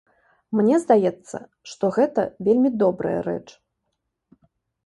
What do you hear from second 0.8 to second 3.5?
здаецца, што гэта вельмі добрая рэч.